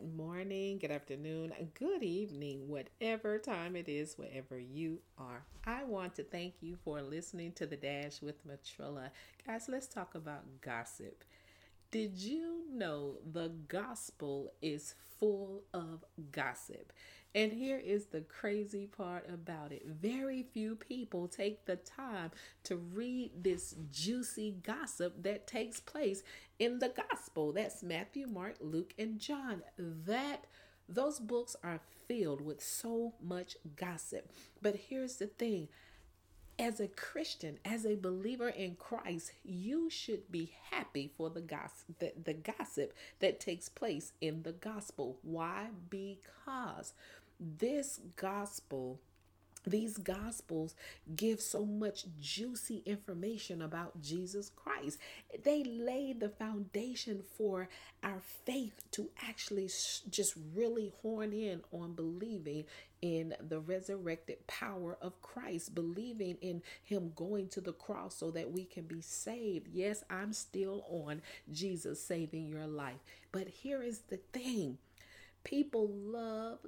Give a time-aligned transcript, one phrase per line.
[0.00, 5.44] Good morning, good afternoon, good evening, whatever time it is, wherever you are.
[5.64, 9.10] I want to thank you for listening to the Dash with Matrilla.
[9.44, 11.24] Guys, let's talk about gossip.
[11.90, 16.92] Did you know the gospel is full of gossip?
[17.34, 22.32] And here is the crazy part about it very few people take the time
[22.64, 26.22] to read this juicy gossip that takes place
[26.58, 27.52] in the gospel.
[27.52, 29.62] That's Matthew, Mark, Luke, and John.
[29.78, 30.44] That
[30.90, 34.30] those books are filled with so much gossip.
[34.60, 35.68] But here's the thing
[36.58, 41.98] as a Christian, as a believer in Christ, you should be happy for the gossip,
[41.98, 45.18] the, the gossip that takes place in the gospel.
[45.22, 45.68] Why?
[45.88, 46.94] Because
[47.38, 49.00] this gospel
[49.70, 50.74] these gospels
[51.16, 54.98] give so much juicy information about Jesus Christ.
[55.44, 57.68] They lay the foundation for
[58.02, 59.68] our faith to actually
[60.10, 62.64] just really horn in on believing
[63.00, 68.50] in the resurrected power of Christ, believing in Him going to the cross so that
[68.50, 69.68] we can be saved.
[69.72, 72.98] Yes, I'm still on Jesus saving your life.
[73.30, 74.78] But here is the thing
[75.44, 76.58] people love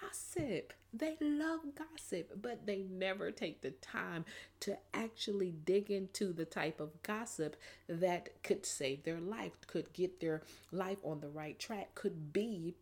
[0.00, 0.72] gossip.
[0.92, 4.24] They love gossip, but they never take the time
[4.60, 7.56] to actually dig into the type of gossip
[7.88, 12.74] that could save their life, could get their life on the right track, could be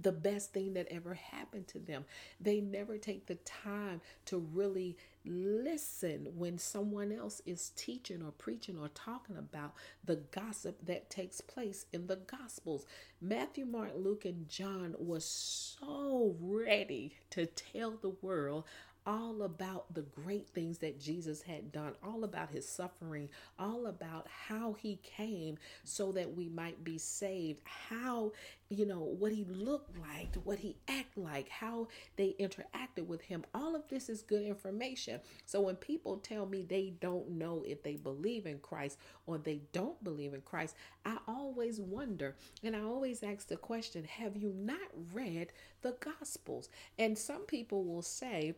[0.00, 2.04] the best thing that ever happened to them.
[2.40, 4.96] They never take the time to really
[5.28, 11.40] listen when someone else is teaching or preaching or talking about the gossip that takes
[11.40, 12.86] place in the Gospels.
[13.20, 18.64] Matthew, Mark, Luke, and John was so ready to tell the world
[19.08, 24.26] all about the great things that Jesus had done, all about his suffering, all about
[24.28, 28.32] how he came so that we might be saved, how,
[28.68, 33.44] you know, what he looked like, what he acted like, how they interacted with him.
[33.54, 35.17] All of this is good information.
[35.46, 39.60] So when people tell me they don't know if they believe in Christ or they
[39.72, 44.52] don't believe in Christ, I always wonder and I always ask the question, have you
[44.56, 46.68] not read the Gospels?
[46.98, 48.54] And some people will say,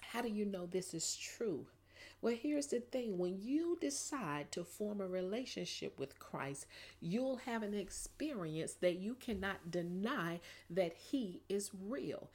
[0.00, 1.66] how do you know this is true?
[2.22, 6.66] Well, here's the thing when you decide to form a relationship with Christ,
[7.00, 10.40] you'll have an experience that you cannot deny
[10.70, 12.30] that He is real.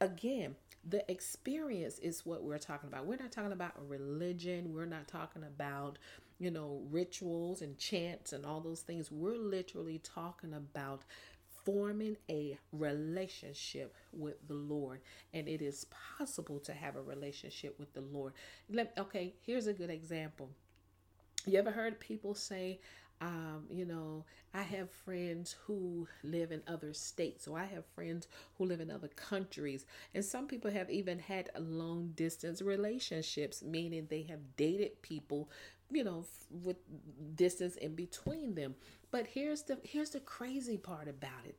[0.00, 0.56] Again,
[0.88, 3.06] the experience is what we're talking about.
[3.06, 5.98] We're not talking about a religion, we're not talking about
[6.38, 9.10] you know, rituals and chants and all those things.
[9.10, 11.02] We're literally talking about
[11.64, 15.00] forming a relationship with the Lord.
[15.32, 15.86] And it is
[16.18, 18.34] possible to have a relationship with the Lord.
[18.70, 20.50] Let, okay, here's a good example.
[21.46, 22.80] You ever heard people say,
[23.20, 28.28] um, you know, I have friends who live in other states, or I have friends
[28.58, 29.86] who live in other countries.
[30.14, 35.50] And some people have even had long distance relationships, meaning they have dated people,
[35.90, 36.76] you know, with
[37.34, 38.74] distance in between them.
[39.10, 41.58] But here's the here's the crazy part about it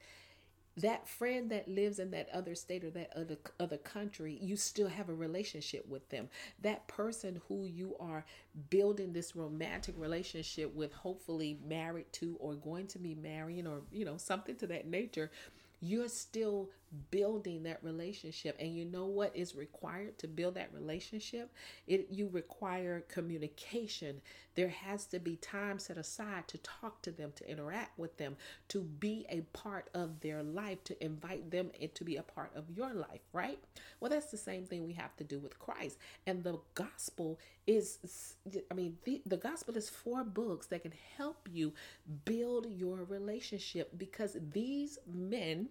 [0.77, 4.87] that friend that lives in that other state or that other other country you still
[4.87, 6.29] have a relationship with them.
[6.61, 8.25] That person who you are
[8.69, 14.05] building this romantic relationship with hopefully married to or going to be marrying or you
[14.05, 15.31] know something to that nature
[15.79, 16.69] you're still
[17.11, 18.55] building that relationship.
[18.59, 21.51] And you know what is required to build that relationship?
[21.85, 24.21] It you require communication.
[24.55, 28.37] There has to be time set aside to talk to them to interact with them
[28.69, 32.65] to be a part of their life to invite them to be a part of
[32.75, 33.59] your life right?
[33.99, 35.97] Well that's the same thing we have to do with christ.
[36.25, 38.35] And the gospel is
[38.71, 41.73] i mean the, the gospel is four books that can help you
[42.23, 45.66] build your relationship because these men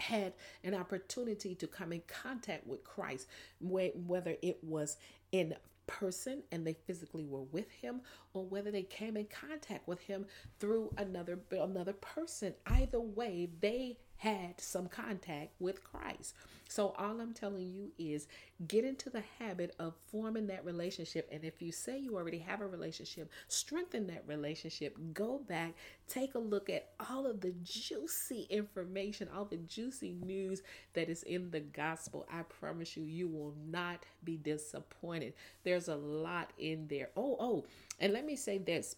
[0.00, 0.32] had
[0.64, 3.26] an opportunity to come in contact with Christ,
[3.60, 4.96] whether it was
[5.32, 5.54] in
[5.86, 8.00] person and they physically were with him
[8.32, 10.26] or whether they came in contact with him
[10.58, 12.54] through another another person.
[12.66, 16.34] Either way they had some contact with Christ.
[16.68, 18.26] So all I'm telling you is
[18.66, 22.60] get into the habit of forming that relationship and if you say you already have
[22.60, 24.96] a relationship, strengthen that relationship.
[25.14, 25.74] Go back,
[26.08, 30.62] take a look at all of the juicy information, all the juicy news
[30.94, 32.26] that is in the gospel.
[32.32, 35.34] I promise you you will not be disappointed.
[35.62, 37.10] There's a lot in there.
[37.16, 37.64] Oh, oh,
[38.00, 38.96] and let me say this.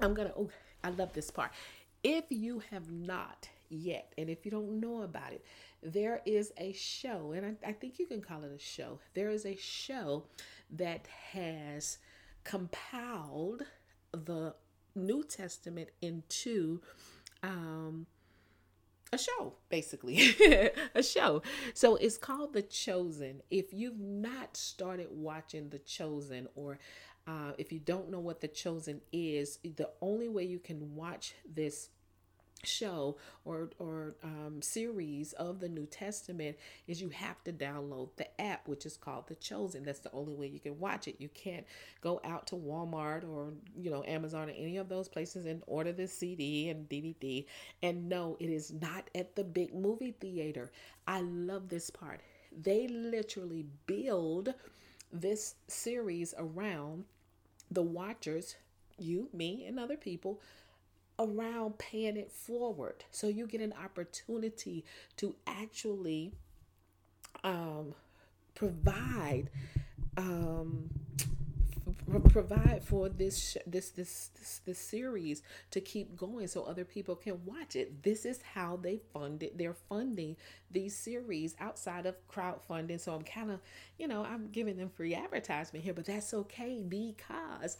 [0.00, 0.50] I'm going to oh,
[0.84, 1.52] I love this part.
[2.02, 4.12] If you have not yet.
[4.18, 5.44] And if you don't know about it,
[5.82, 9.00] there is a show, and I, I think you can call it a show.
[9.14, 10.24] There is a show
[10.70, 11.98] that has
[12.44, 13.62] compiled
[14.12, 14.54] the
[14.94, 16.80] New Testament into
[17.42, 18.06] um,
[19.12, 20.36] a show, basically,
[20.94, 21.42] a show.
[21.74, 23.42] So it's called The Chosen.
[23.50, 26.78] If you've not started watching The Chosen, or
[27.26, 31.34] uh, if you don't know what The Chosen is, the only way you can watch
[31.44, 31.90] this
[32.64, 36.56] show or or um, series of the New Testament
[36.86, 39.84] is you have to download the app which is called The Chosen.
[39.84, 41.16] That's the only way you can watch it.
[41.18, 41.66] You can't
[42.00, 45.92] go out to Walmart or you know Amazon or any of those places and order
[45.92, 47.44] the CD and DVD.
[47.82, 50.70] And no, it is not at the big movie theater.
[51.06, 52.20] I love this part.
[52.60, 54.54] They literally build
[55.12, 57.04] this series around
[57.70, 58.56] the watchers,
[58.98, 60.40] you, me, and other people
[61.18, 63.04] around paying it forward.
[63.10, 64.84] So you get an opportunity
[65.16, 66.32] to actually
[67.44, 67.94] um,
[68.54, 69.50] provide
[70.16, 70.90] um,
[72.30, 77.40] provide for this this this this this series to keep going so other people can
[77.44, 80.36] watch it this is how they fund it they're funding
[80.70, 83.60] these series outside of crowdfunding so i'm kind of
[83.98, 87.76] you know i'm giving them free advertisement here but that's okay because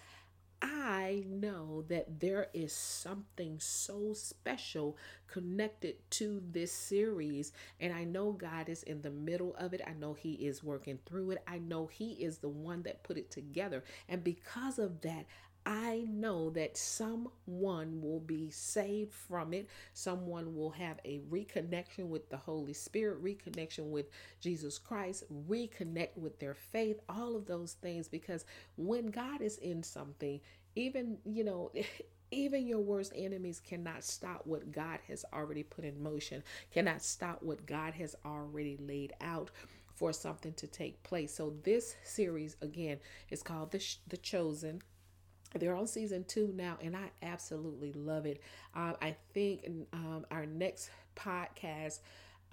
[0.64, 7.53] I know that there is something so special connected to this series.
[7.81, 9.81] And I know God is in the middle of it.
[9.87, 11.43] I know He is working through it.
[11.49, 13.82] I know He is the one that put it together.
[14.09, 15.26] And because of that,
[15.64, 19.69] I know that someone will be saved from it.
[19.94, 24.06] Someone will have a reconnection with the Holy Spirit, reconnection with
[24.41, 28.09] Jesus Christ, reconnect with their faith, all of those things.
[28.09, 28.44] Because
[28.76, 30.41] when God is in something,
[30.75, 31.70] even, you know,
[32.32, 36.43] even your worst enemies cannot stop what God has already put in motion,
[36.73, 39.50] cannot stop what God has already laid out
[39.94, 41.35] for something to take place.
[41.35, 42.99] So this series again
[43.31, 44.81] is called the the chosen
[45.54, 48.40] they're on season two now, and I absolutely love it.
[48.75, 52.00] Um, I think um, our next podcast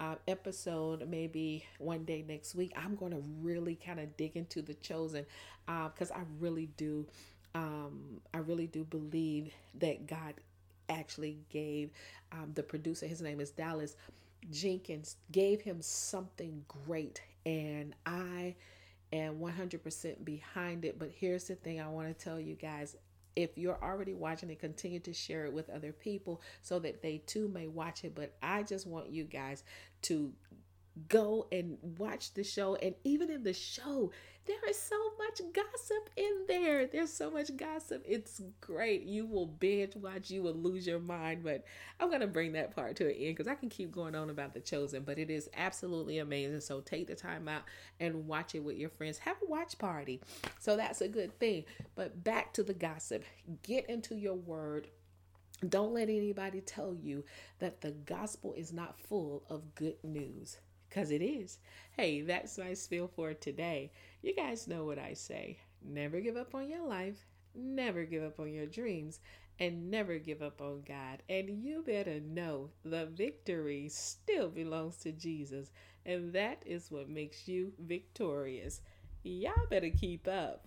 [0.00, 4.62] uh, episode, maybe one day next week, I'm going to really kind of dig into
[4.62, 5.26] the chosen
[5.66, 7.06] because uh, I really do.
[7.54, 10.34] Um, I really do believe that God
[10.88, 11.90] actually gave
[12.32, 13.96] um, the producer, his name is Dallas
[14.50, 17.20] Jenkins, gave him something great.
[17.44, 18.54] And I
[19.60, 20.98] 100% behind it.
[20.98, 22.96] But here's the thing I want to tell you guys
[23.36, 27.18] if you're already watching it, continue to share it with other people so that they
[27.26, 28.14] too may watch it.
[28.14, 29.64] But I just want you guys
[30.02, 30.32] to
[31.08, 32.76] go and watch the show.
[32.76, 34.12] And even in the show,
[34.46, 36.86] there is so much gossip in there.
[36.86, 38.02] There's so much gossip.
[38.06, 39.02] It's great.
[39.02, 41.44] You will binge watch, you will lose your mind.
[41.44, 41.64] But
[42.00, 44.30] I'm going to bring that part to an end because I can keep going on
[44.30, 46.60] about The Chosen, but it is absolutely amazing.
[46.60, 47.62] So take the time out
[48.00, 49.18] and watch it with your friends.
[49.18, 50.20] Have a watch party.
[50.58, 51.64] So that's a good thing.
[51.94, 53.24] But back to the gossip.
[53.62, 54.88] Get into your word.
[55.68, 57.24] Don't let anybody tell you
[57.58, 60.56] that the gospel is not full of good news
[60.90, 61.58] because it is.
[61.96, 63.92] Hey, that's my spiel for today.
[64.22, 68.38] You guys know what I say never give up on your life, never give up
[68.38, 69.20] on your dreams,
[69.58, 71.22] and never give up on God.
[71.28, 75.70] And you better know the victory still belongs to Jesus,
[76.04, 78.82] and that is what makes you victorious.
[79.22, 80.66] Y'all better keep up.